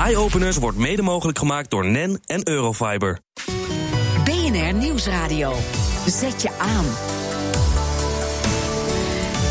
[0.00, 3.18] Eye-openers wordt mede mogelijk gemaakt door NEN en Eurofiber.
[4.24, 5.54] BNR Nieuwsradio.
[6.06, 6.84] Zet je aan.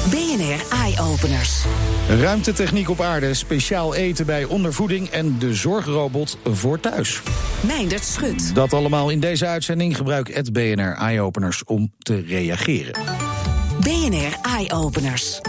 [0.10, 1.64] BNR Eye-openers.
[2.08, 7.22] Ruimtetechniek op aarde, speciaal eten bij ondervoeding en de zorgrobot voor thuis.
[7.68, 8.56] Meindert Schut.
[8.56, 9.96] Dat allemaal in deze uitzending.
[9.98, 12.94] Gebruik het BNR Eye-openers om te reageren.
[13.80, 15.42] BNR Eye-openers.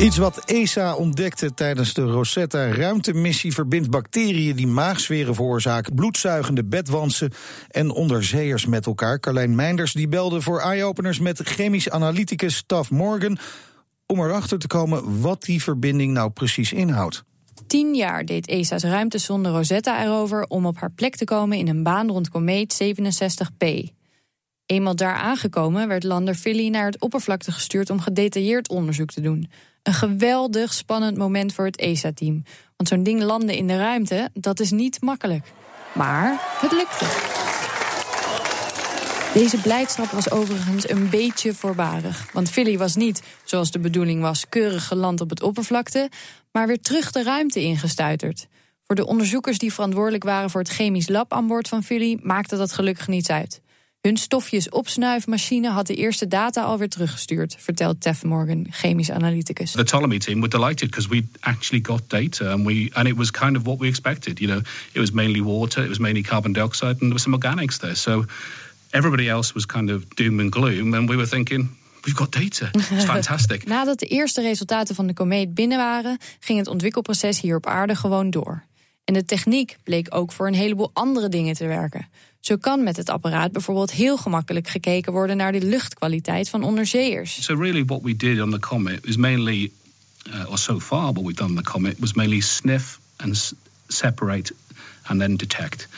[0.00, 7.32] Iets wat ESA ontdekte tijdens de Rosetta-ruimtemissie verbindt bacteriën die maagzweren veroorzaken, bloedzuigende bedwansen
[7.68, 9.20] en onderzeeërs met elkaar.
[9.20, 13.38] Carlijn Meinders die belde voor eye-openers met chemisch analyticus Taf Morgan
[14.06, 17.24] om erachter te komen wat die verbinding nou precies inhoudt.
[17.66, 21.82] Tien jaar deed ESA's ruimtesonde Rosetta erover om op haar plek te komen in een
[21.82, 23.66] baan rond komeet 67P.
[24.66, 29.50] Eenmaal daar aangekomen werd lander Philly naar het oppervlakte gestuurd om gedetailleerd onderzoek te doen.
[29.82, 32.42] Een geweldig spannend moment voor het ESA-team.
[32.76, 35.52] Want zo'n ding landen in de ruimte, dat is niet makkelijk.
[35.94, 37.38] Maar het lukte.
[39.34, 42.32] Deze blijdschap was overigens een beetje voorbarig.
[42.32, 46.10] Want Philly was niet, zoals de bedoeling was, keurig geland op het oppervlakte,
[46.52, 48.46] maar weer terug de ruimte ingestuiterd.
[48.84, 52.56] Voor de onderzoekers die verantwoordelijk waren voor het chemisch lab aan boord van Philly maakte
[52.56, 53.60] dat gelukkig niets uit.
[54.00, 59.72] Hun stofjes opsnuifmachine had de eerste data alweer teruggestuurd, vertelt Tef Morgan, chemisch analyticus.
[59.72, 63.30] The Ptolemy team were delighted because we actually got data and we and it was
[63.30, 64.38] kind of what we expected.
[64.38, 64.62] You know,
[64.92, 67.94] it was mainly water, it was mainly carbon dioxide, and there was some organics there.
[67.94, 68.24] So
[68.90, 71.68] everybody else was kind of doom and gloom, and we were thinking.
[72.02, 72.68] We've got data.
[72.72, 73.66] It's fantastic.
[73.66, 77.94] Nadat de eerste resultaten van de komeet binnen waren, ging het ontwikkelproces hier op aarde
[77.94, 78.64] gewoon door.
[79.04, 82.08] En de techniek bleek ook voor een heleboel andere dingen te werken.
[82.40, 87.42] Zo kan met het apparaat bijvoorbeeld heel gemakkelijk gekeken worden naar de luchtkwaliteit van onderzeeërs.
[87.42, 89.72] So really what we did on the comet was mainly,
[90.32, 93.52] uh, or so far what we've done on the comet was mainly sniff and
[93.88, 94.54] separate
[95.02, 95.88] and then detect.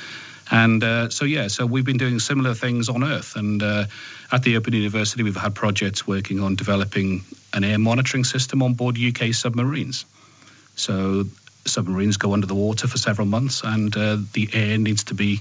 [0.53, 3.37] And uh, so, yeah, so we've been doing similar things on Earth.
[3.37, 3.87] And uh,
[4.31, 8.75] at the Open University, we've had projects working on developing an air monitoring system on
[8.75, 10.05] board UK submarines.
[10.75, 11.25] So,
[11.65, 15.41] submarines go under the water for several months, and uh, the air needs to be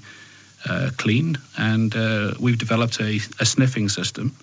[0.70, 1.40] uh, cleaned.
[1.56, 4.36] And uh, we've developed a, a sniffing system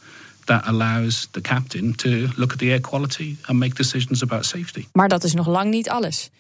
[0.47, 4.87] that allows the captain to look at the air quality and make decisions about safety.
[4.93, 6.31] Maar dat is nog lang niet alles.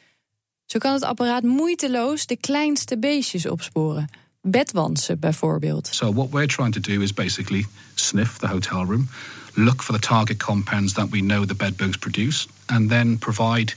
[0.66, 4.08] Zo kan het apparaat moeiteloos de kleinste beestjes opsporen.
[4.42, 5.86] Bedwansen bijvoorbeeld.
[5.86, 9.08] So what we're trying to do is basically sniff the hotel room,
[9.54, 13.74] look for the target compounds that we know the bedbugs produce, and then provide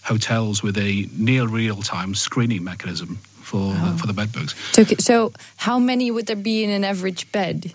[0.00, 3.18] hotels with a near real-time screening mechanism
[3.50, 3.96] for Oh.
[4.00, 4.54] for the bedbugs.
[4.72, 7.72] So, so how many would there be in an average bed?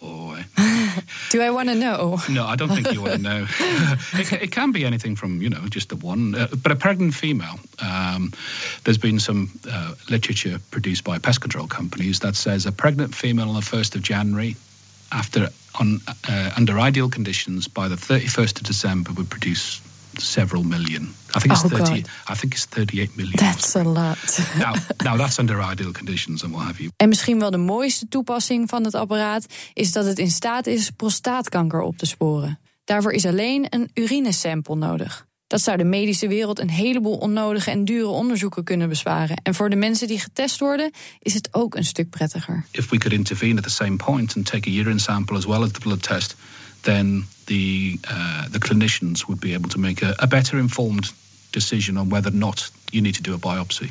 [0.00, 0.36] Or
[1.30, 2.18] Do I want to know?
[2.28, 3.46] no, I don't think you want to know.
[4.20, 7.14] it, it can be anything from you know just the one, uh, but a pregnant
[7.14, 7.58] female.
[7.80, 8.32] Um,
[8.84, 13.48] there's been some uh, literature produced by pest control companies that says a pregnant female
[13.48, 14.56] on the first of January,
[15.10, 15.48] after
[15.80, 19.80] on uh, under ideal conditions, by the 31st of December would produce
[20.20, 21.02] several million.
[21.36, 21.84] I think it's Oh, 30.
[21.90, 22.10] God.
[22.30, 23.36] I think it's 38 million.
[23.36, 24.18] That's a lot.
[24.58, 24.72] now,
[25.04, 26.90] now that's under ideal conditions and what have you.
[26.96, 30.90] En misschien wel de mooiste toepassing van het apparaat is dat het in staat is
[30.90, 32.58] prostaatkanker op te sporen.
[32.84, 35.26] Daarvoor is alleen een urinesample nodig.
[35.46, 39.36] Dat zou de medische wereld een heleboel onnodige en dure onderzoeken kunnen besparen.
[39.42, 42.64] En voor de mensen die getest worden, is het ook een stuk prettiger.
[42.70, 45.62] if we could intervene at the same point and take a urine sample as well
[45.62, 46.36] as the blood test,
[46.84, 51.10] then the uh, the clinicians would be able to make a, a better informed
[51.54, 53.90] decision on whether or not you need to do a biopsy.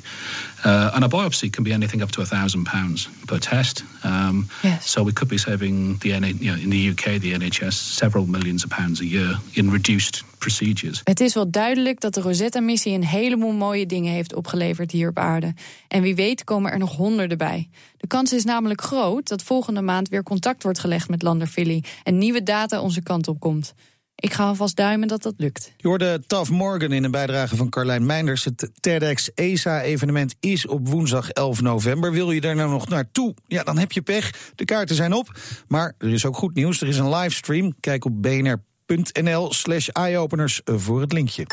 [0.66, 3.84] Uh, and a biopsy can be anything up to a thousand pounds per test.
[4.04, 4.92] Um, Yes.
[4.92, 8.64] So we could be saving the you know, in the UK the NHS several millions
[8.64, 11.02] of pounds a year in reduced procedures.
[11.04, 15.18] Het is wel duidelijk dat de Rosetta-missie een heleboel mooie dingen heeft opgeleverd hier op
[15.18, 15.54] aarde.
[15.88, 17.70] En wie weet komen er nog honderden bij.
[17.98, 21.84] De kans is namelijk groot dat volgende maand weer contact wordt gelegd met Lander Philly
[22.04, 23.74] en nieuwe data onze kant op komt.
[24.16, 25.74] Ik ga alvast duimen dat dat lukt.
[25.78, 28.44] Je hoorde Taf Morgan in een bijdrage van Carlijn Meinders.
[28.44, 32.12] Het TEDx ESA-evenement is op woensdag 11 november.
[32.12, 33.34] Wil je daar nou nog naartoe?
[33.48, 34.52] Ja, dan heb je pech.
[34.56, 35.40] De kaarten zijn op.
[35.68, 36.82] Maar er is ook goed nieuws.
[36.82, 37.74] Er is een livestream.
[37.80, 41.46] Kijk op bnr.nl slash eyeopeners voor het linkje.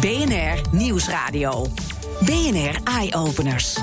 [0.00, 1.66] BNR Nieuwsradio.
[2.24, 3.78] BNR Eye-openers.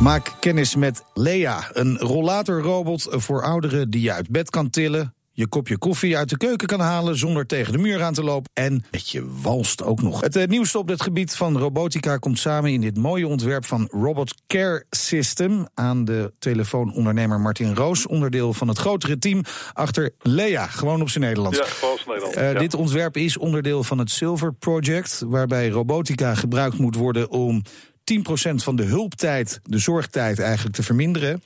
[0.00, 5.48] Maak kennis met Lea, een rollatorrobot voor ouderen die je uit bed kan tillen, je
[5.48, 8.84] kopje koffie uit de keuken kan halen zonder tegen de muur aan te lopen en
[8.90, 10.20] met je walst ook nog.
[10.20, 13.88] Het eh, nieuwste op het gebied van robotica komt samen in dit mooie ontwerp van
[13.90, 19.42] Robot Care System aan de telefoon ondernemer Martin Roos, onderdeel van het grotere team
[19.72, 21.58] achter Lea, gewoon op zijn Nederlands.
[21.58, 22.34] Ja, gewoon als Nederland.
[22.34, 22.58] Eh, ja.
[22.58, 27.62] Dit ontwerp is onderdeel van het Silver Project, waarbij robotica gebruikt moet worden om
[28.04, 31.42] 10% van de hulptijd, de zorgtijd eigenlijk te verminderen.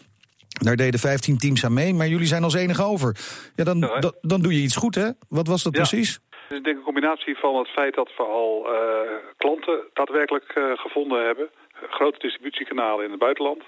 [0.62, 3.16] Daar deden 15 teams aan mee, maar jullie zijn als enige over.
[3.54, 5.08] Ja, dan, Ja, dan, doe je iets goed, hè?
[5.28, 5.78] Wat was dat Ja.
[5.78, 6.20] precies?
[6.48, 10.52] Het is denk ik een combinatie van het feit dat we al eh, klanten daadwerkelijk
[10.54, 11.48] eh, gevonden hebben.
[11.90, 13.62] Grote distributiekanalen in het buitenland.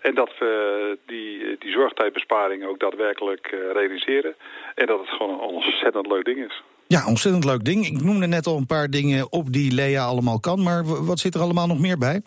[0.00, 4.34] En dat we die, die zorgtijdbesparing ook daadwerkelijk eh, realiseren.
[4.74, 6.62] En dat het gewoon een ontzettend leuk ding is.
[6.86, 7.86] Ja, ontzettend leuk ding.
[7.86, 11.34] Ik noemde net al een paar dingen op die Lea allemaal kan, maar wat zit
[11.34, 12.22] er allemaal nog meer bij?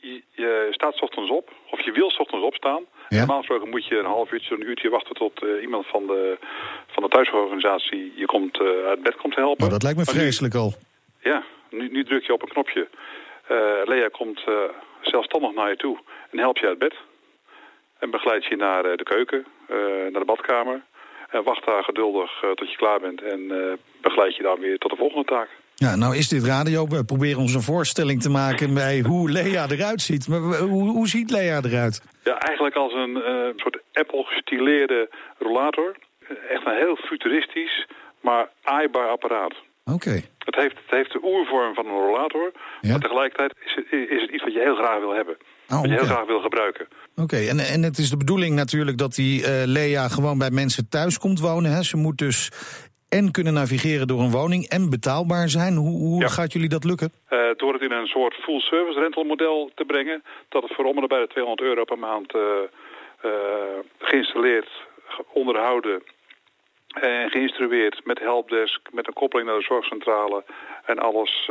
[0.00, 2.82] Je, je staat ochtends op, of je wil ochtends opstaan.
[3.12, 3.18] Ja.
[3.18, 6.38] Normaal gesproken moet je een half uurtje, een uurtje wachten tot eh, iemand van de,
[6.86, 9.58] van de thuisorganisatie je komt, eh, uit bed komt helpen.
[9.58, 10.72] Nou, dat lijkt me Maar nu- vreselijk al.
[11.20, 12.88] Ja, nu, nu druk je op een knopje.
[13.46, 14.40] Eh, Lea komt
[15.00, 15.98] zelfstandig naar je toe
[16.30, 16.94] en helpt je uit bed.
[17.98, 19.46] En begeleidt je naar de keuken,
[20.12, 20.82] naar de badkamer.
[21.30, 23.40] En wacht daar geduldig tot je klaar bent en
[24.00, 25.48] begeleid je dan weer tot de volgende taak.
[25.84, 26.86] Ja, nou is dit radio.
[26.86, 30.28] We proberen ons een voorstelling te maken bij hoe Lea eruit ziet.
[30.28, 32.02] Maar hoe, hoe ziet Lea eruit?
[32.24, 35.96] Ja, eigenlijk als een eh, soort Apple gestileerde rollator.
[36.20, 37.86] Eh, Echt een heel futuristisch,
[38.20, 39.54] maar aaibaar apparaat.
[39.84, 40.10] Oké.
[40.38, 42.90] Het heeft, het heeft de oervorm van een rollator, Ja.
[42.90, 45.36] maar tegelijkertijd is het, is het iets wat je heel graag wil hebben.
[45.68, 46.86] Oh, wat je heel graag wil gebruiken.
[47.16, 50.88] Oké, en, en het is de bedoeling natuurlijk dat die eh, Lea gewoon bij mensen
[50.88, 51.72] thuis komt wonen.
[51.72, 51.82] Hè?
[51.82, 52.50] Ze moet dus
[53.18, 55.74] en kunnen navigeren door een woning en betaalbaar zijn.
[55.76, 56.28] Hoe, hoe Ja.
[56.28, 57.12] gaat jullie dat lukken?
[57.28, 61.20] Eh, door het in een soort full-service rentalmodel te brengen, dat het voor om bij
[61.20, 62.40] de 200 euro per maand eh,
[63.22, 63.30] eh,
[63.98, 64.68] geïnstalleerd,
[65.06, 66.02] ge- onderhouden
[66.88, 70.44] en geïnstrueerd met helpdesk, met een koppeling naar de zorgcentrale
[70.86, 71.50] en alles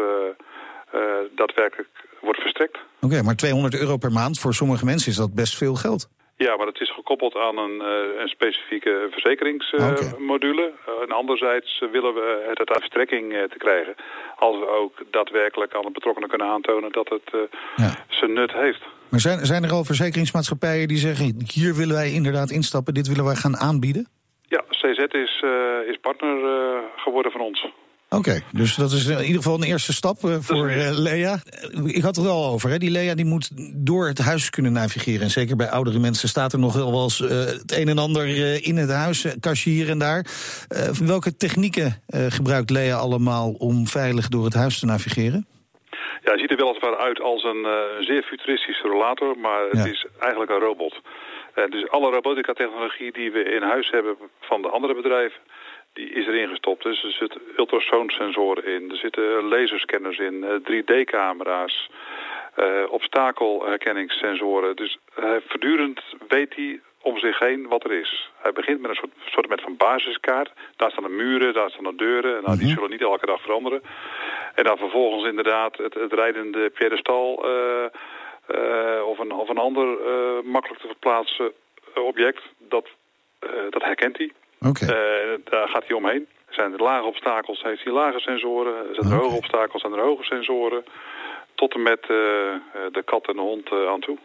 [1.36, 1.90] daadwerkelijk
[2.22, 2.78] wordt verstrekt.
[3.02, 6.10] Oké, maar 200 euro per maand, voor sommige mensen is dat best veel geld.
[6.46, 10.72] Ja, maar het is gekoppeld aan een, eh, een specifieke verzekeringsmodule.
[10.86, 13.96] Eh, en anderzijds willen we het uit verstrekking eh, te krijgen.
[14.36, 17.92] Als we ook daadwerkelijk aan de betrokkenen kunnen aantonen dat het Ja.
[18.08, 18.82] zijn nut heeft.
[19.10, 21.36] Maar zijn, zijn er al verzekeringsmaatschappijen die zeggen...
[21.54, 24.08] hier willen wij inderdaad instappen, dit willen wij gaan aanbieden?
[24.48, 25.44] Ja, CZ is,
[25.88, 26.38] is partner
[26.96, 27.68] geworden van ons.
[28.16, 31.34] Oké, dus dat is in ieder geval een eerste stap eh, voor eh, Lea.
[31.34, 32.78] Eh, Ik had het er al over, hè?
[32.78, 33.50] die Lea die moet
[33.86, 35.22] door het huis kunnen navigeren.
[35.22, 38.28] En zeker bij oudere mensen staat er nog wel eens het een en ander
[38.66, 40.26] in het huis, kastje hier en daar.
[41.04, 45.46] Welke technieken gebruikt Lea allemaal om veilig door het huis te navigeren?
[46.24, 47.66] Ja, hij ziet er weliswaar uit als een
[48.00, 49.92] zeer futuristische rollator, maar het Ja.
[49.92, 50.96] is eigenlijk een robot.
[51.70, 55.40] Dus alle robotica-technologie die we in huis hebben van de andere bedrijven,
[55.94, 56.84] die is erin gestopt.
[56.84, 61.90] Dus er zitten ultrasoonsensoren in, er zitten laserscanners in, eh, 3D-camera's,
[62.56, 64.76] eh obstakelherkenningssensoren.
[64.76, 68.30] Dus eh, voortdurend weet hij om zich heen wat er is.
[68.38, 70.52] Hij begint met een soort, soort met van basiskaart.
[70.76, 72.44] Daar staan de muren, daar staan de deuren.
[72.44, 73.82] Nou, die zullen niet elke dag veranderen.
[74.56, 77.34] En dan vervolgens inderdaad het, het rijdende piedestal
[79.06, 79.98] of, een, of een ander
[80.44, 81.52] makkelijk te verplaatsen
[81.94, 82.42] object.
[82.58, 82.88] Dat,
[83.70, 84.32] dat herkent hij.
[84.68, 84.86] Oké.
[84.86, 86.28] Eh, daar gaat hij omheen.
[86.50, 88.74] Zijn er lage obstakels, heeft hij lage sensoren.
[88.96, 89.24] Zijn er Oké.
[89.24, 90.84] hoge obstakels, zijn er hoge sensoren.
[91.56, 92.60] Tot en met eh, eh,
[92.92, 94.18] de kat en de hond aan toe.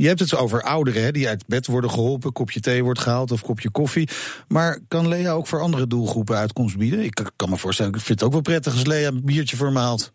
[0.00, 3.30] Je hebt het over ouderen hè, die uit bed worden geholpen, kopje thee wordt gehaald
[3.30, 4.08] of kopje koffie.
[4.48, 7.00] Maar kan Lea ook voor andere doelgroepen uitkomst bieden?
[7.00, 9.72] Ik kan me voorstellen, ik vind het ook wel prettig als Lea een biertje voor
[9.72, 10.12] me haalt.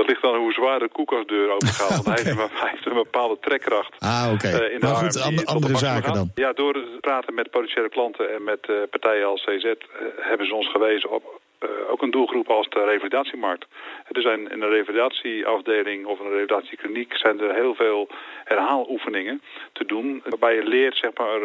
[0.00, 1.88] Het ligt aan hoe zwaar de koelkastdeur open gaat.
[1.88, 3.94] Want hij, heeft een, hij heeft een bepaalde trekkracht.
[3.98, 4.48] Ah, oké.
[4.48, 6.30] eh, in de Maar goed, andere zaken dan.
[6.34, 9.64] Ja, door te praten met potentiële klanten en met eh, partijen als CZ...
[9.64, 9.74] eh,
[10.16, 11.40] hebben ze ons gewezen op
[11.88, 13.66] ook een doelgroep als de revalidatiemarkt.
[14.12, 17.16] Er zijn in een revalidatieafdeling of een revalidatiekliniek...
[17.16, 18.08] zijn er heel veel
[18.44, 19.42] herhaaloefeningen
[19.72, 20.22] te doen...
[20.24, 21.40] waarbij je leert, zeg maar...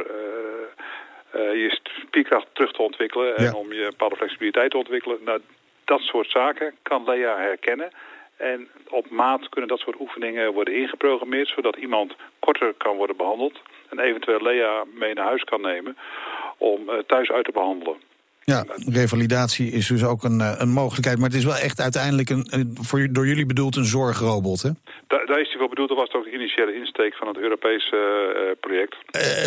[1.34, 3.54] je spierkracht terug te ontwikkelen en Ja.
[3.54, 5.18] om je bepaalde flexibiliteit te ontwikkelen.
[5.26, 5.40] Nou,
[5.86, 7.92] dat soort zaken kan Lea herkennen.
[8.42, 11.48] En op maat kunnen dat soort oefeningen worden ingeprogrammeerd...
[11.56, 13.62] zodat iemand korter kan worden behandeld...
[13.90, 15.98] en eventueel Lea mee naar huis kan nemen
[16.58, 17.96] om eh, thuis uit te behandelen.
[18.44, 21.18] Ja, revalidatie is dus ook een, eh, een mogelijkheid.
[21.20, 24.62] Maar het is wel echt uiteindelijk een, een- voor, door jullie bedoeld een zorgrobot.
[24.62, 24.70] Hè?
[25.08, 25.90] Da- daar is hij voor bedoeld.
[25.90, 27.96] Dat was ook de initiële insteek van het Europese
[28.36, 28.96] eh, project.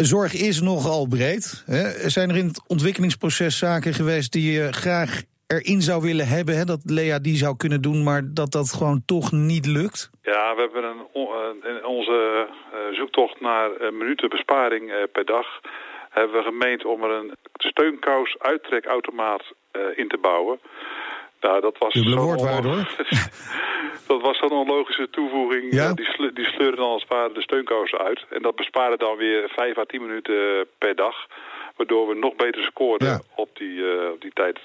[0.07, 1.63] Zorg is nogal breed.
[1.67, 2.09] Hè?
[2.11, 6.57] Zijn er in het ontwikkelingsproces zaken geweest die je graag erin zou willen hebben?
[6.57, 6.65] Hè?
[6.65, 10.11] Dat Lea die zou kunnen doen, maar dat dat gewoon toch niet lukt?
[10.23, 15.25] Ja, we hebben een, eh, in onze eh, zoektocht naar een minuten besparing eh, per
[15.25, 15.47] dag...
[16.11, 20.59] hebben we gemeend om er een steunkous uittrekautomaat eh, in te bouwen.
[21.41, 22.83] Nou, dat was Dubbele woordwaarde, onlo-
[24.09, 25.73] dat was zo'n onlogische toevoeging.
[25.75, 25.89] Ja?
[25.89, 28.25] Eh, die, sle die sleuren dan als het ware de steunkousen uit.
[28.31, 31.17] En dat bespaarde dan weer 5 à 10 minuten per dag.
[31.77, 33.21] Waardoor we nog beter scoorden Ja.
[33.37, 34.59] op, die, eh, op die tijd.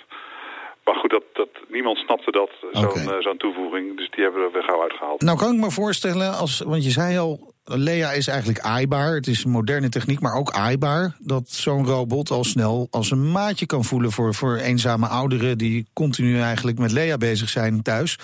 [0.90, 3.00] Maar goed, dat, dat, niemand snapte dat, zo'n Oké.
[3.00, 3.98] eh, zo'n toevoeging.
[3.98, 5.22] Dus die hebben we er gauw uitgehaald.
[5.22, 9.14] Nou kan ik me voorstellen, als, want je zei al, Lea is eigenlijk aaibaar.
[9.14, 11.16] Het is moderne techniek, maar ook aaibaar.
[11.20, 15.58] Dat zo'n robot al snel als een maatje kan voelen voor, voor eenzame ouderen...
[15.58, 18.18] die continu eigenlijk met Lea bezig zijn thuis.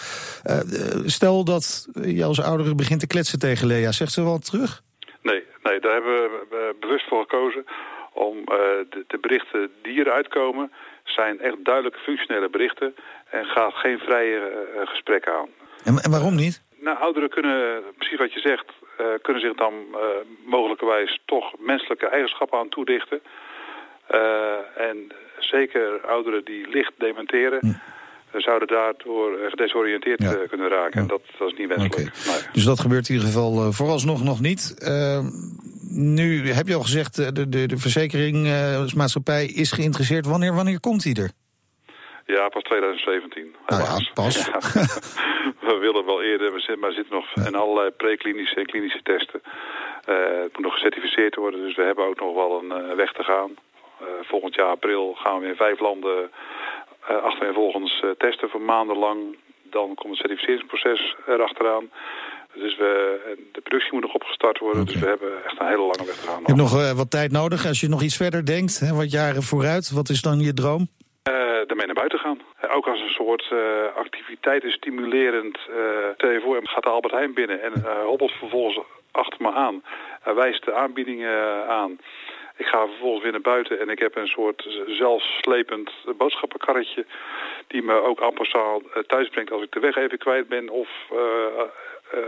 [0.43, 3.91] Eh, eh, stel dat je als oudere begint te kletsen tegen Lea.
[3.91, 4.81] Zegt ze wel terug?
[5.21, 7.65] Nee, nee, daar hebben we eh, bewust voor gekozen
[8.13, 8.45] om eh,
[8.89, 10.71] de, de berichten die eruit komen...
[11.05, 12.95] zijn echt duidelijke functionele berichten
[13.29, 15.47] en gaat geen vrije eh, gesprek aan.
[15.83, 16.63] En, en waarom niet?
[16.79, 18.65] Nou, ouderen kunnen, precies wat je zegt,
[18.97, 19.99] eh, kunnen zich dan eh,
[20.45, 23.21] mogelijkerwijs toch menselijke eigenschappen aan toedichten.
[24.07, 27.59] Eh, en zeker ouderen die licht dementeren,
[28.31, 30.31] eh, zouden daardoor eh, gedesoriënteerd Ja.
[30.33, 31.01] eh, kunnen raken.
[31.01, 31.95] En dat, dat is niet wenselijk.
[32.25, 32.37] Nee.
[32.53, 34.75] Dus dat gebeurt in ieder geval eh, vooralsnog nog niet.
[34.79, 35.19] Eh,
[35.97, 40.25] nu heb je al gezegd, eh, de, de, de verzekeringsmaatschappij is geïnteresseerd.
[40.25, 41.31] Wanneer, wanneer komt die er?
[42.25, 43.55] Ja, pas 2017.
[43.67, 44.45] Nou ja, pas.
[44.45, 44.59] Ja.
[45.69, 49.41] we willen wel eerder, we zitten, maar zitten nog in allerlei preklinische en klinische testen.
[50.05, 53.13] Eh, het moet nog gecertificeerd worden, dus we hebben ook nog wel een eh, weg
[53.13, 53.51] te gaan.
[53.99, 56.31] Eh, volgend jaar april gaan we in vijf landen
[57.11, 59.37] uh, achtereenvolgens uh, testen voor maandenlang.
[59.63, 61.89] Dan komt het certificeringsproces erachteraan.
[62.55, 62.89] Dus we,
[63.51, 64.81] de productie moet nog opgestart worden.
[64.81, 64.93] Okay.
[64.93, 66.39] Dus we hebben echt een hele lange weg te gaan.
[66.39, 67.65] Je hebt nog uh, wat tijd nodig.
[67.65, 70.87] Als je nog iets verder denkt, hè, wat jaren vooruit, wat is dan je droom?
[71.29, 71.33] Uh,
[71.67, 72.39] daarmee naar buiten gaan.
[72.63, 73.59] Uh, ook als een soort uh,
[73.95, 75.57] activiteiten stimulerend.
[76.17, 77.73] stel je voor, gaat de Albert Heijn binnen en
[78.05, 78.79] hobbelt vervolgens
[79.11, 79.83] achter me aan.
[80.23, 81.99] wijst de aanbiedingen aan.
[82.57, 87.05] Ik ga vervolgens weer naar buiten en ik heb een soort zelfslepend boodschappenkarretje...
[87.67, 90.89] die me ook passant thuis brengt als ik de weg even kwijt ben of...
[92.13, 92.19] Uh,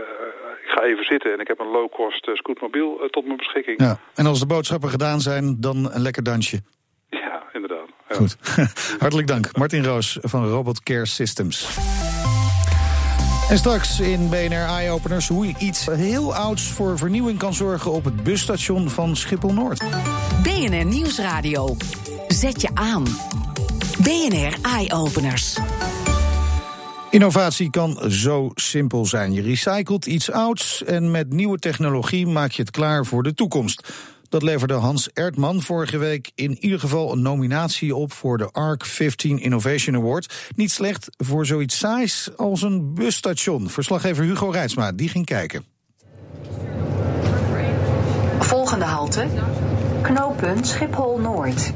[0.62, 3.80] ik ga even zitten en ik heb een low-cost uh, scootmobiel uh, tot mijn beschikking.
[3.80, 3.98] Ja.
[4.14, 6.60] En als de boodschappen gedaan zijn, dan een lekker dansje.
[7.08, 7.88] Ja, inderdaad.
[8.08, 8.14] Ja.
[8.16, 8.36] Goed.
[9.02, 9.56] Hartelijk dank.
[9.56, 11.76] Martin Roos van Robot Care Systems.
[13.50, 17.90] En straks in BNR Eye Openers hoe je iets heel ouds voor vernieuwing kan zorgen
[17.92, 19.84] op het busstation van Schiphol Noord.
[20.42, 21.76] BNR Nieuwsradio.
[22.26, 23.04] Zet je aan.
[24.02, 25.58] BNR Eye Openers.
[27.10, 29.32] Innovatie kan zo simpel zijn.
[29.32, 33.88] Je recycelt iets ouds en met nieuwe technologie maak je het klaar voor de toekomst.
[34.28, 38.86] Dat leverde Hans Ertman vorige week in ieder geval een nominatie op voor de ARC
[38.86, 40.50] 15 Innovation Award.
[40.54, 43.70] Niet slecht voor zoiets saais als een busstation.
[43.70, 45.64] Verslaggever Hugo Reitsma, die ging kijken.
[48.38, 49.26] Volgende halte.
[50.02, 51.72] Knooppunt Schiphol Noord.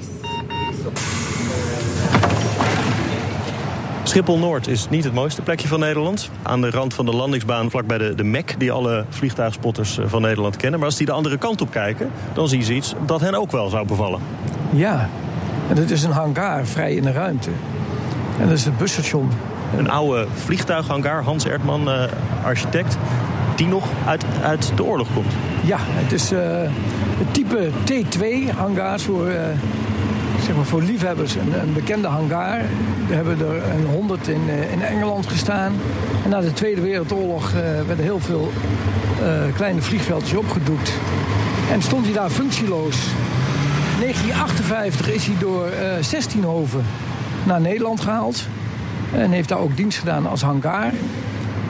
[4.05, 6.31] Schiphol Noord is niet het mooiste plekje van Nederland.
[6.43, 10.57] Aan de rand van de landingsbaan, vlakbij de, de MEC, die alle vliegtuigspotters van Nederland
[10.57, 10.79] kennen.
[10.79, 13.51] Maar als die de andere kant op kijken, dan zien ze iets dat hen ook
[13.51, 14.21] wel zou bevallen.
[14.71, 15.09] Ja,
[15.69, 17.51] en het is een hangar vrij in de ruimte.
[18.41, 19.31] En dat is het busstation.
[19.77, 22.05] Een oude vliegtuighangar, Hans Ertman, uh,
[22.45, 22.97] architect,
[23.57, 25.33] die nog uit, uit de oorlog komt.
[25.65, 26.41] Ja, het is uh,
[27.19, 29.29] het type T2-hangaars voor.
[29.29, 29.37] Uh,
[30.43, 32.61] zeg maar voor liefhebbers een, een, bekende hangar.
[33.09, 34.41] We hebben er een 100 in,
[34.73, 35.73] in Engeland gestaan.
[36.25, 38.53] En na de Tweede Wereldoorlog uh, werden heel veel
[39.23, 40.93] uh, kleine vliegveldjes opgedoekt.
[41.73, 42.97] En stond hij daar functieloos.
[43.95, 46.85] In 1958 is hij door uh, 16 hoven
[47.47, 48.47] naar Nederland gehaald.
[49.15, 50.93] En heeft daar ook dienst gedaan als hangar.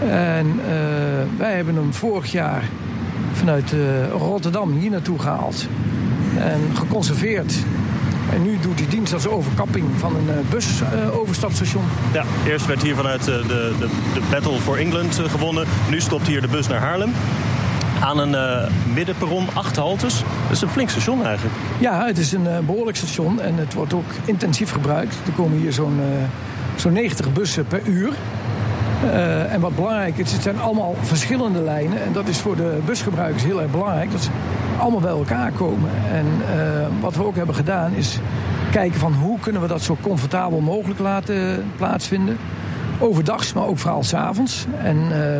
[0.09, 0.61] En
[1.38, 2.62] wij hebben hem vorig jaar
[3.33, 3.75] vanuit
[4.19, 5.67] Rotterdam hier naartoe gehaald.
[6.38, 7.55] En geconserveerd.
[8.33, 11.85] En nu doet hij dienst als overkapping van een uh, busoverstapstation.
[12.12, 15.67] ja, eerst werd hier vanuit de, de, de Battle for England gewonnen.
[15.91, 17.12] Nu stopt hier de bus naar Haarlem.
[18.01, 20.19] Aan een uh, middenperron, acht haltes.
[20.43, 21.57] Dat is een flink station eigenlijk.
[21.79, 25.17] Ja, het is een uh, behoorlijk station en het wordt ook intensief gebruikt.
[25.27, 26.25] Er komen hier zo'n uh,
[26.77, 28.12] zo'n 90 bussen per uur.
[29.49, 32.03] En wat belangrijk is, het zijn allemaal verschillende lijnen.
[32.03, 34.11] En dat is voor de busgebruikers heel erg belangrijk.
[34.11, 34.31] Dat ze
[34.79, 35.91] allemaal bij elkaar komen.
[36.12, 38.19] En uh, wat we ook hebben gedaan is
[38.71, 42.37] kijken van hoe kunnen we dat zo comfortabel mogelijk laten plaatsvinden.
[42.99, 44.67] Overdags, maar ook vooral s'avonds.
[44.83, 45.38] En uh,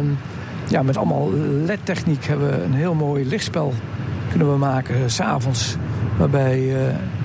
[0.69, 1.31] ja, met allemaal
[1.65, 3.73] LED-techniek hebben we een heel mooi lichtspel
[4.29, 5.77] kunnen we maken s'avonds.
[6.19, 6.77] Waarbij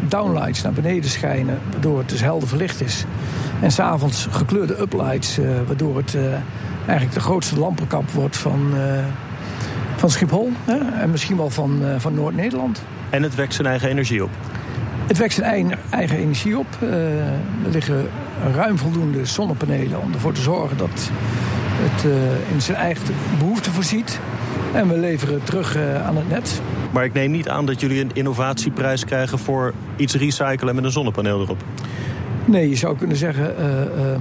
[0.07, 3.05] downlights naar beneden schijnen, waardoor het dus helder verlicht is.
[3.61, 6.17] En s'avonds gekleurde uplights, uh, waardoor het
[6.85, 8.73] eigenlijk de grootste lampenkap wordt van,
[9.97, 10.51] van Schiphol.
[10.65, 10.77] Hè?
[11.01, 12.81] En misschien wel van, van Noord-Nederland.
[13.09, 14.29] En het wekt zijn eigen energie op?
[15.07, 16.67] Het wekt zijn eigen, eigen energie op.
[17.63, 18.09] er liggen
[18.55, 21.09] ruim voldoende zonnepanelen om ervoor te zorgen dat
[21.79, 22.03] het
[22.53, 23.05] in zijn eigen
[23.39, 24.19] behoefte voorziet.
[24.73, 26.61] En we leveren terug aan het net.
[26.91, 30.91] Maar ik neem niet aan dat jullie een innovatieprijs krijgen voor iets recyclen met een
[30.91, 31.63] zonnepaneel erop.
[32.45, 33.55] Nee, je zou kunnen zeggen,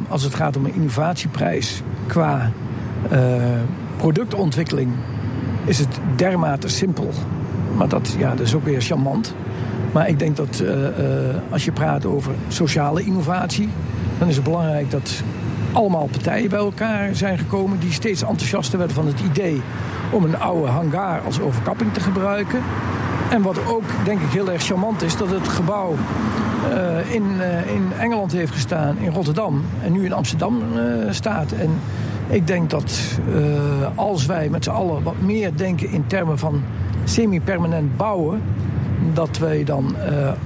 [0.09, 2.53] als het gaat om een innovatieprijs qua
[3.97, 4.91] productontwikkeling,
[5.67, 7.11] is het dermate simpel.
[7.77, 9.35] Maar dat, ja, dat is ook weer charmant.
[9.93, 10.63] Maar ik denk dat
[11.51, 13.69] als je praat over sociale innovatie,
[14.19, 15.23] dan is het belangrijk dat
[15.73, 19.61] allemaal partijen bij elkaar zijn gekomen die steeds enthousiaster werden van het idee
[20.11, 22.61] om een oude hangar als overkapping te gebruiken.
[23.31, 25.95] En wat ook denk ik heel erg charmant is, dat het gebouw
[26.71, 27.25] uh, in,
[27.75, 30.63] in Engeland heeft gestaan, in Rotterdam en nu in Amsterdam
[31.11, 31.53] staat.
[31.53, 31.71] En
[32.29, 33.19] ik denk dat
[33.95, 36.63] als wij met z'n allen wat meer denken in termen van
[37.05, 38.43] semi-permanent bouwen,
[39.13, 39.95] dat wij dan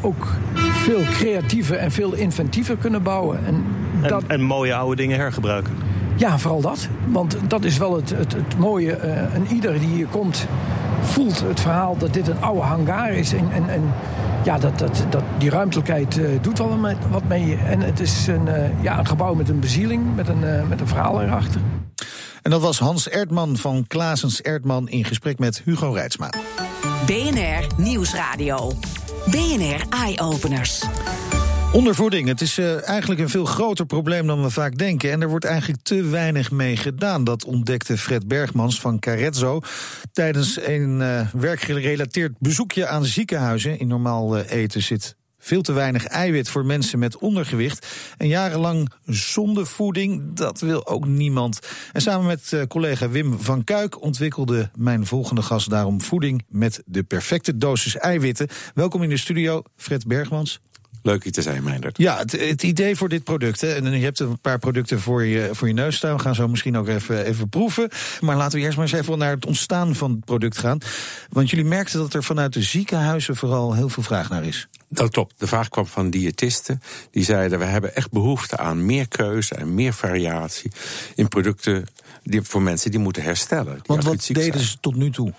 [0.01, 0.27] ook
[0.73, 3.47] veel creatiever en veel inventiever kunnen bouwen.
[3.47, 3.65] En,
[4.09, 4.23] dat...
[4.27, 5.73] en, mooie oude dingen hergebruiken.
[6.17, 6.89] Ja, vooral dat.
[7.07, 8.99] Want dat is wel het, het, het mooie.
[9.05, 10.47] Uh, en ieder die hier komt
[11.01, 13.33] voelt het verhaal dat dit een oude hangar is.
[13.33, 13.83] En, en, en
[14.45, 17.57] ja, dat, dat, dat, die ruimtelijkheid uh, doet wel met, wat mee.
[17.57, 20.89] En het is een, uh, ja, een gebouw met een bezieling, met een, met een
[20.89, 21.61] verhaal erachter.
[22.43, 26.31] En dat was Hans Erdman van Klaasens Erdman in gesprek met Hugo Reitsma.
[27.07, 28.73] BNR Nieuwsradio.
[29.27, 30.83] BNR Eye Openers.
[31.73, 35.11] Ondervoeding, het is uh, eigenlijk een veel groter probleem dan we vaak denken.
[35.11, 37.25] En er wordt eigenlijk te weinig mee gedaan.
[37.25, 39.61] Dat ontdekte Fred Bergmans van Carezzo
[40.13, 43.79] tijdens een uh, werkgerelateerd bezoekje aan ziekenhuizen.
[43.79, 47.87] In normaal uh, eten zit veel te weinig eiwit voor mensen met ondergewicht.
[48.17, 51.59] En jarenlang zondevoeding, dat wil ook niemand.
[51.93, 57.03] En samen met collega Wim van Kuik ontwikkelde mijn volgende gast daarom voeding met de
[57.03, 58.49] perfecte dosis eiwitten.
[58.75, 60.61] Welkom in de studio, Fred Bergmans.
[61.03, 61.99] Leuk hier te zijn, Meindert.
[61.99, 63.61] Ja, het, het, idee voor dit product.
[63.61, 66.17] Hè, en je hebt een paar producten voor je, voor je neus staan.
[66.17, 67.91] We gaan zo misschien ook even, even proeven.
[68.21, 70.79] Maar laten we eerst maar eens even naar het ontstaan van het product gaan.
[71.29, 74.69] Want jullie merkten dat er vanuit de ziekenhuizen vooral heel veel vraag naar is.
[74.89, 75.35] Dat klopt.
[75.39, 76.83] De vraag kwam van diëtisten.
[77.11, 80.71] Die zeiden: we hebben echt behoefte aan meer keuze en meer variatie
[81.15, 81.87] in producten
[82.23, 83.75] die, voor mensen die moeten herstellen.
[83.75, 85.33] Die Want wat deden ze tot nu toe?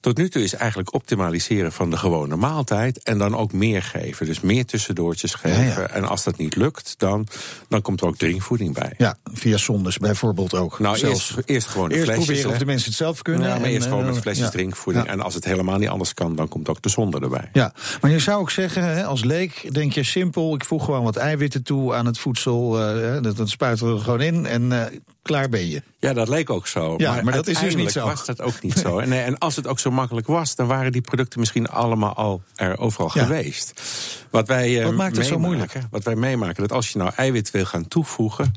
[0.00, 3.02] Tot nu toe is eigenlijk optimaliseren van de gewone maaltijd.
[3.02, 4.26] En dan ook meer geven.
[4.26, 5.90] Dus meer tussendoortjes geven.
[5.90, 7.26] En als dat niet lukt, dan,
[7.68, 8.94] dan komt er ook drinkvoeding bij.
[8.98, 10.78] Ja, via zondes bijvoorbeeld ook.
[10.78, 12.24] Nou, eerst, eerst gewoon eerst flesjes.
[12.24, 13.48] proberen of de mensen het zelf kunnen.
[13.48, 15.06] Ja, maar eerst gewoon met flesjes drinkvoeding.
[15.06, 17.48] En als het helemaal niet anders kan, dan komt ook de zonde erbij.
[17.52, 20.54] Ja, maar je zou ook zeggen, als leek, denk je simpel...
[20.54, 22.94] ik voeg gewoon wat eiwitten toe aan het voedsel.
[22.94, 24.84] Uh, dat, spuiten we er gewoon in en uh,
[25.26, 25.82] klaar ben je.
[25.98, 26.94] Ja, dat leek ook zo.
[26.96, 28.06] Ja, maar, maar dat is dus niet zo.
[28.06, 28.98] was dat ook niet zo.
[28.98, 32.42] En, en als het ook zo makkelijk was, dan waren die producten misschien allemaal al
[32.54, 33.22] er overal ja.
[33.22, 33.82] geweest.
[34.30, 35.72] Wat, wij, uh, wat maakt het zo moeilijk?
[35.90, 38.52] Wat wij meemaken, dat als je nou eiwit wil gaan toevoegen...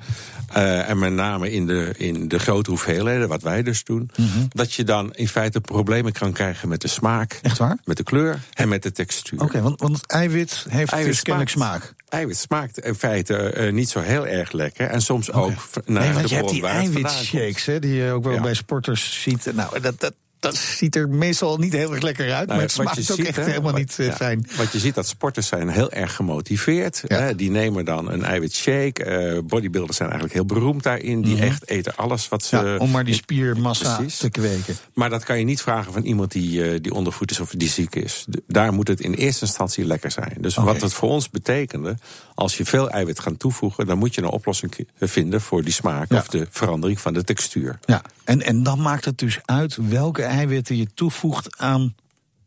[0.57, 4.11] Uh, en met name in de, in de grote hoeveelheden, wat wij dus doen...
[4.15, 4.47] Mm -hmm.
[4.49, 7.39] dat je dan in feite problemen kan krijgen met de smaak...
[7.41, 7.77] Echt waar?
[7.83, 9.39] Met de kleur en met de textuur.
[9.39, 11.93] Oké, okay, want, want eiwit heeft eiwit dus kennelijk smaak.
[12.09, 14.87] Eiwit smaakt in feite uh, niet zo heel erg lekker.
[14.87, 15.41] En soms okay.
[15.41, 18.41] ook naar nee, want de je hebt die eiwitshakes, hè, die je ook wel ja.
[18.41, 19.53] bij sporters ziet.
[19.53, 22.47] Nou, dat, dat, dat ziet er meestal niet heel erg lekker uit.
[22.47, 24.47] Nou, maar het smaakt ook ziet, echt he, helemaal wat, niet ja, fijn.
[24.57, 27.03] Wat je ziet, dat sporters zijn heel erg gemotiveerd.
[27.07, 27.17] Ja.
[27.17, 29.33] Hè, die nemen dan een eiwitshake.
[29.35, 31.21] Uh, bodybuilders zijn eigenlijk heel beroemd daarin.
[31.21, 31.47] Die mm -hmm.
[31.47, 32.57] echt eten alles wat ze...
[32.57, 34.17] Ja, om maar die spiermassa precies.
[34.17, 34.77] te kweken.
[34.93, 37.69] Maar dat kan je niet vragen van iemand die, uh, die ondervoed is of die
[37.69, 38.25] ziek is.
[38.47, 40.37] Daar moet het in eerste instantie lekker zijn.
[40.39, 40.73] Dus okay.
[40.73, 41.97] wat het voor ons betekende...
[42.35, 43.85] als je veel eiwit gaat toevoegen...
[43.85, 46.11] dan moet je een oplossing vinden voor die smaak...
[46.11, 47.79] of de verandering van de textuur.
[47.85, 51.95] Ja, en, en dan maakt het dus uit welke eiwitten je toevoegt aan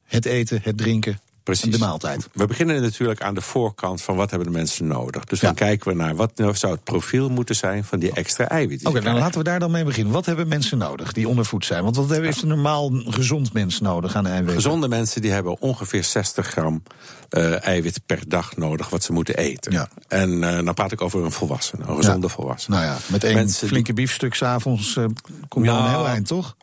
[0.05, 1.73] het eten, het drinken, Precies.
[1.73, 2.29] de maaltijd.
[2.33, 5.25] We beginnen natuurlijk aan de voorkant van wat hebben de mensen nodig.
[5.25, 5.47] Dus ja.
[5.47, 8.88] dan kijken we naar wat nou zou het profiel moeten zijn van die extra eiwitten.
[8.88, 10.12] Oké, okay, dan laten we daar dan mee beginnen.
[10.12, 11.83] Wat hebben mensen nodig die ondervoed zijn?
[11.83, 14.55] Want wat heeft een normaal gezond mens nodig aan eiwitten?
[14.55, 16.83] Gezonde mensen die hebben ongeveer 60 gram
[17.31, 19.73] uh, eiwit per dag nodig wat ze moeten eten.
[19.73, 19.88] Ja.
[20.09, 22.33] En uh, dan praat ik over een volwassene, een gezonde ja.
[22.33, 22.77] volwassene.
[22.77, 24.05] Nou ja, met één mensen flinke die...
[24.05, 25.05] biefstuk s'avonds uh,
[25.49, 26.57] kom je nou, al een heel eind, toch?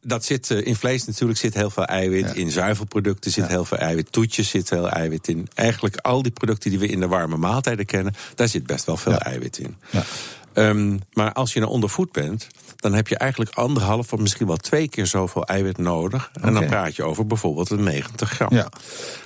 [0.00, 2.26] Dat zit uh, in vlees natuurlijk zit heel veel eiwit.
[2.26, 2.32] Ja.
[2.32, 3.50] In zuivelproducten zit ja.
[3.50, 4.12] heel veel eiwit.
[4.12, 5.48] Toetjes zit veel eiwit in.
[5.54, 8.96] Eigenlijk al die producten die we in de warme maaltijden kennen, daar zit best wel
[8.96, 9.22] veel ja.
[9.22, 9.76] eiwit in.
[10.54, 12.46] Um, maar als je nou ondervoed bent,
[12.86, 16.30] dan heb je eigenlijk anderhalf of misschien wel twee keer zoveel eiwit nodig.
[16.32, 16.54] En okay.
[16.54, 18.54] dan praat je over bijvoorbeeld een 90 gram.
[18.54, 18.68] Ja.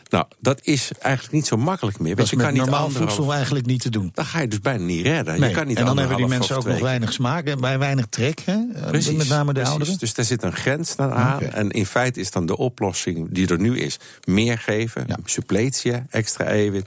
[0.09, 2.17] Nou, dat is eigenlijk niet zo makkelijk meer.
[2.17, 4.11] Dat is je met kan niet normaal voedsel eigenlijk niet te doen.
[4.15, 5.41] Dan ga je dus bijna niet redden.
[5.41, 5.49] Nee.
[5.49, 8.07] Je kan niet en dan hebben die mensen ook nog weinig smaak en bij weinig
[8.07, 8.41] trek.
[8.45, 8.57] Hè?
[8.89, 9.71] Precies, met name de precies.
[9.71, 9.99] ouderen.
[9.99, 11.37] Dus daar zit een grens dan aan.
[11.37, 11.49] Okay.
[11.49, 13.99] En in feite is dan de oplossing die er nu is...
[14.25, 15.17] meer geven, ja.
[15.25, 16.87] suppletie, extra eiwit,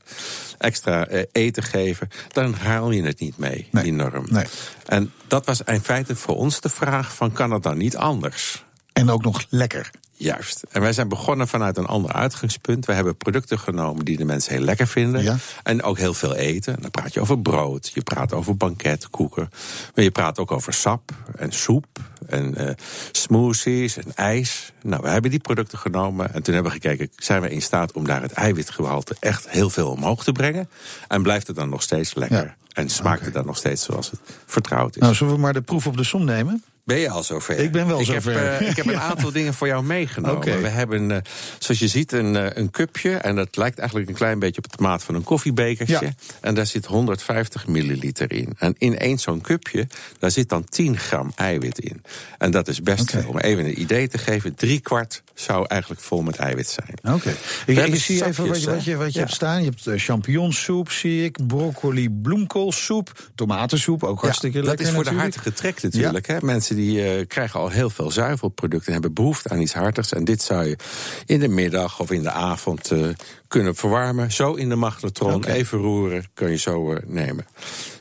[0.57, 2.09] extra uh, eten geven.
[2.31, 3.83] Dan haal je het niet mee, nee.
[3.83, 4.25] die norm.
[4.29, 4.45] Nee.
[4.85, 8.63] En dat was in feite voor ons de vraag van kan het dan niet anders?
[8.91, 9.89] En ook nog lekker.
[10.11, 10.63] Juist.
[10.71, 12.85] En wij zijn begonnen vanuit een ander uitgangspunt.
[12.85, 15.23] We hebben producten genomen die de mensen heel lekker vinden.
[15.23, 15.37] Ja.
[15.63, 16.81] En ook heel veel eten.
[16.81, 19.49] Dan praat je over brood, je praat over banket, koeken.
[19.95, 21.85] Maar je praat ook over sap en soep
[22.27, 22.75] en eh,
[23.11, 24.71] smoothies en ijs.
[24.81, 27.09] Nou, we hebben die producten genomen en toen hebben we gekeken...
[27.15, 30.69] zijn we in staat om daar het eiwitgehalte echt heel veel omhoog te brengen?
[31.07, 32.43] En blijft het dan nog steeds lekker?
[32.45, 32.62] Ja.
[32.73, 35.01] En smaakt het dan nog steeds zoals het vertrouwd is?
[35.01, 36.63] Nou, zullen we maar de proef op de som nemen?
[36.85, 37.59] Ben je al zover?
[37.59, 38.39] Ik ben wel ik zover.
[38.39, 40.61] Heb, eh, ik heb een aantal dingen voor jou meegenomen.
[40.61, 41.17] We hebben, eh,
[41.59, 43.15] zoals je ziet, een, eh, een cupje.
[43.15, 45.99] En dat lijkt eigenlijk een klein beetje op het maat van een koffiebekertje.
[46.01, 46.13] Ja.
[46.41, 48.53] En daar zit 150 milliliter in.
[48.57, 49.87] En in één zo'n cupje,
[50.19, 52.03] daar zit dan 10 gram eiwit in.
[52.37, 53.27] En dat is best, Oké.
[53.27, 54.55] om even een idee te geven...
[54.55, 57.15] drie kwart zou eigenlijk vol met eiwit zijn.
[57.15, 57.35] Oké.
[57.65, 59.59] Ik, ik zie even wat je, wat je, wat je hebt staan.
[59.59, 61.47] Je hebt eh, champignonsoep, zie ik.
[61.47, 63.29] Broccoli, bloemkoolsoep.
[63.35, 66.27] Tomatensoep, ook hartstikke dat lekker is voor de hartige trek natuurlijk.
[66.27, 66.37] Hè?
[66.41, 68.87] Mensen die eh, krijgen al heel veel zuivelproducten...
[68.87, 70.13] en hebben behoefte aan iets hartigs.
[70.13, 70.77] En dit zou je
[71.25, 73.07] in de middag of in de avond eh,
[73.47, 74.31] kunnen verwarmen.
[74.31, 77.45] Zo in de magnetron, even roeren, kun je zo nemen.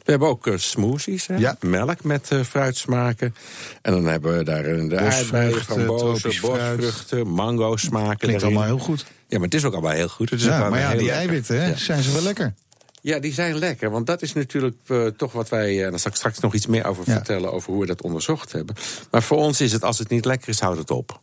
[0.04, 1.36] We hebben ook eh, smoothies, hè?
[1.36, 1.56] Ja.
[1.60, 3.34] melk met eh, fruitsmaken.
[3.82, 8.56] En dan hebben we daar de aardbeien, frambozen, bosvruchten, mango smaken Klinkt erin.
[8.56, 9.04] allemaal heel goed.
[9.26, 10.30] Ja, maar het is ook allemaal heel goed.
[10.30, 11.16] Het is Ja, maar ja, die lekker.
[11.16, 11.76] eiwitten, hè, Ja.
[11.76, 12.54] zijn ze wel lekker.
[13.00, 13.90] Ja, die zijn lekker.
[13.90, 15.84] Want dat is natuurlijk eh, toch wat wij.
[15.84, 17.12] En daar zal ik straks nog iets meer over Ja.
[17.12, 17.52] vertellen.
[17.52, 18.74] Over hoe we dat onderzocht hebben.
[19.10, 21.20] Maar voor ons is het, als het niet lekker is, houdt het op.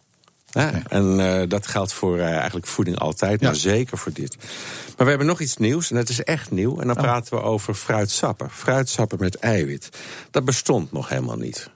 [0.88, 4.36] En eh, dat geldt voor eh, eigenlijk voeding altijd, maar zeker voor dit.
[4.98, 6.80] Maar we hebben nog iets nieuws, en dat is echt nieuw.
[6.80, 7.02] En dan Oh.
[7.04, 8.50] praten we over fruitsappen.
[8.52, 9.90] Fruitsappen met eiwit.
[10.32, 11.70] Dat bestond nog helemaal niet.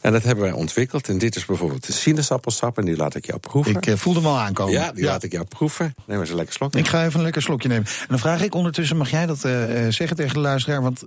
[0.00, 1.08] En dat hebben wij ontwikkeld.
[1.08, 2.78] En dit is bijvoorbeeld de sinaasappelsap.
[2.78, 3.74] En die laat ik jou proeven.
[3.74, 4.72] Ik eh, voelde hem al aankomen.
[4.72, 5.94] ja, die laat ik jou proeven.
[6.06, 6.74] Neem eens een lekker slok.
[6.74, 7.86] Ik ga even een lekker slokje nemen.
[7.86, 10.82] En dan vraag ik ondertussen, mag jij dat eh, eh, zeggen tegen de luisteraar?
[10.82, 11.02] Want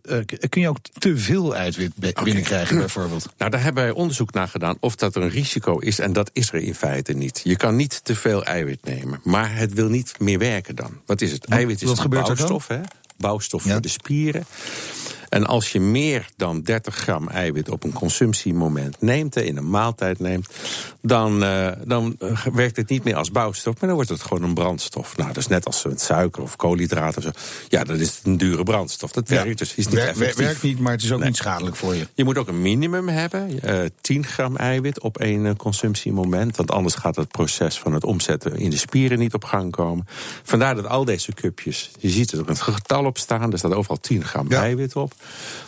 [0.49, 3.29] kun je ook te veel eiwit be- binnenkrijgen, bijvoorbeeld?
[3.37, 5.99] Nou, daar hebben wij onderzoek naar gedaan of dat er een risico is.
[5.99, 7.41] En dat is er in feite niet.
[7.43, 9.19] Je kan niet te veel eiwit nemen.
[9.23, 10.99] Maar het wil niet meer werken dan.
[11.05, 11.45] Wat is het?
[11.45, 12.79] eiwit is een bouwstof, hè?
[13.17, 13.71] Bouwstof Ja.
[13.71, 14.45] voor de spieren.
[15.31, 20.19] En als je meer dan 30 gram eiwit op een consumptiemoment neemt, in een maaltijd
[20.19, 20.47] neemt,
[21.01, 24.43] dan, eh, dan eh, werkt het niet meer als bouwstof, maar dan wordt het gewoon
[24.43, 25.17] een brandstof.
[25.17, 27.29] Nou, dat is net als met suiker of koolhydraten of zo.
[27.67, 29.11] Ja, dat is een dure brandstof.
[29.11, 30.35] Dat werkt dus, is niet Wer- effectief.
[30.45, 31.27] werkt niet, maar het is ook Nee.
[31.27, 32.07] niet schadelijk voor je.
[32.13, 36.55] Je moet ook een minimum hebben, eh 10 gram eiwit op één eh, consumptiemoment.
[36.57, 40.07] Want anders gaat het proces van het omzetten in de spieren niet op gang komen.
[40.43, 43.73] Vandaar dat al deze cupjes, je ziet er ook een getal op staan, er staat
[43.73, 44.61] overal 10 gram Ja.
[44.61, 45.13] eiwit op.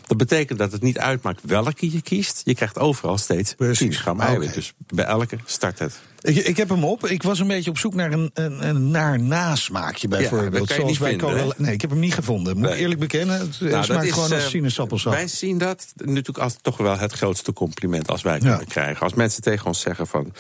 [0.08, 2.42] Dat betekent dat het niet uitmaakt welke je kiest.
[2.44, 3.78] Je krijgt overal steeds Precies.
[3.78, 4.26] 10 gram Oké.
[4.26, 4.54] eiwit.
[4.54, 6.00] Dus bij elke start het.
[6.22, 7.08] Ik, ik heb hem op.
[7.08, 10.70] Ik was een beetje op zoek naar een, een, een naar nasmaakje bijvoorbeeld.
[10.70, 11.54] Zoals bij vinden, Cola-?
[11.58, 12.58] Nee, ik heb hem niet gevonden.
[12.58, 13.40] Moet ik eerlijk bekennen.
[13.40, 15.14] Het Nou, smaakt gewoon als eh, sinaasappelsap.
[15.14, 18.40] Wij zien dat natuurlijk als toch wel het grootste compliment als wij Ja.
[18.40, 19.02] kunnen krijgen.
[19.04, 20.34] Als mensen tegen ons zeggen van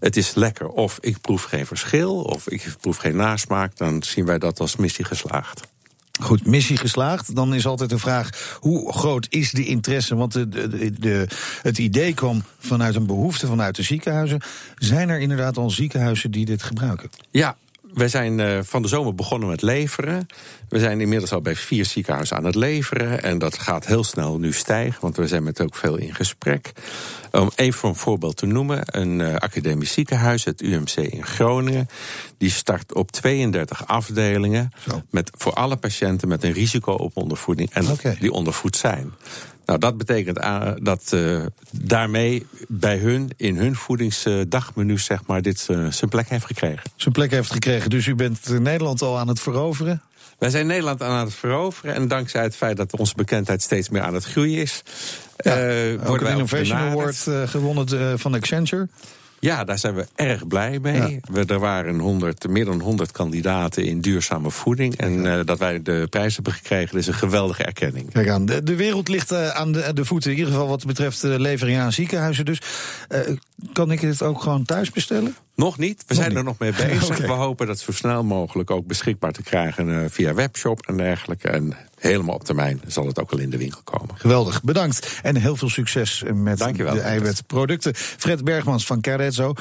[0.00, 4.26] het is lekker of ik proef geen verschil of ik proef geen nasmaak, dan zien
[4.26, 5.60] wij dat als missie geslaagd.
[6.20, 7.34] Goed, missie geslaagd.
[7.34, 10.14] Dan is altijd de vraag: hoe groot is de interesse?
[10.14, 11.26] Want de,
[11.62, 14.40] het idee kwam vanuit een behoefte vanuit de ziekenhuizen.
[14.76, 17.10] Zijn er inderdaad al ziekenhuizen die dit gebruiken?
[17.30, 17.56] Ja,
[17.94, 20.26] wij zijn eh, van de zomer begonnen met leveren.
[20.68, 23.22] We zijn inmiddels al bij vier ziekenhuizen aan het leveren.
[23.22, 26.72] En dat gaat heel snel nu stijgen, want we zijn met ook veel in gesprek.
[27.30, 31.88] Om even een voorbeeld te noemen: een eh, academisch ziekenhuis, het UMC in Groningen.
[32.38, 34.72] Die start op 32 afdelingen.
[34.88, 35.02] Zo.
[35.10, 37.70] Met, voor alle patiënten met een risico op ondervoeding.
[37.70, 37.86] En
[38.18, 39.12] die ondervoed zijn.
[39.66, 45.66] Nou, dat betekent eh, dat eh, daarmee bij hun, in hun voedingsdagmenu, zeg maar, dit
[45.70, 46.82] eh, zijn plek heeft gekregen.
[46.96, 47.90] Zijn plek heeft gekregen.
[47.90, 50.02] Dus u bent Nederland al aan het veroveren.
[50.38, 51.94] Wij zijn Nederland aan het veroveren.
[51.94, 54.82] En dankzij het feit dat onze bekendheid steeds meer aan het groeien is.
[55.36, 56.78] Ja, eh, ook een Innovation.
[56.78, 58.88] Award gewonnen van Accenture.
[59.40, 61.20] Ja, daar zijn we erg blij mee.
[61.32, 64.96] We, er waren 100, meer dan 100 kandidaten in duurzame voeding.
[64.96, 68.12] En eh, dat wij de prijs hebben gekregen, is een geweldige erkenning.
[68.12, 70.30] Kijk aan, de, de wereld ligt eh, aan de, de voeten.
[70.30, 72.44] In ieder geval wat betreft de levering aan ziekenhuizen.
[72.44, 72.60] Dus
[73.08, 73.20] eh,
[73.72, 75.34] kan ik het ook gewoon thuis bestellen?
[75.60, 75.98] Nog niet.
[75.98, 76.38] We Nog zijn niet.
[76.38, 77.18] er nog mee bezig.
[77.26, 81.48] We hopen dat zo snel mogelijk ook beschikbaar te krijgen eh, via webshop en dergelijke.
[81.48, 84.16] En helemaal op termijn zal het ook wel in de winkel komen.
[84.18, 85.18] Geweldig, bedankt.
[85.22, 86.94] En heel veel succes met Dankjewel.
[86.94, 87.94] de eiwitproducten.
[87.94, 89.52] Fred Bergmans van Carezzo.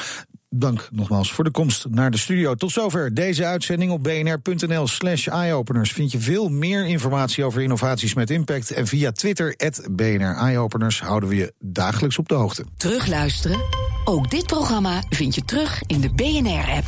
[0.56, 2.56] Dank nogmaals voor de komst naar de studio.
[2.56, 5.92] Tot zover deze uitzending op bnr.nl slash eyeopeners.
[5.92, 8.72] Vind je veel meer informatie over innovaties met impact.
[8.72, 9.56] En via Twitter,
[9.92, 12.66] BNR Eyeopeners, houden we je dagelijks op de hoogte.
[12.78, 13.60] Terugluisteren?
[14.06, 16.88] Ook dit programma vind je terug in de BNR-app.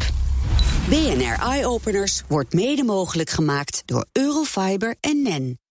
[0.90, 5.62] BNR Eye Openers wordt mede mogelijk gemaakt door Eurofiber en NEN.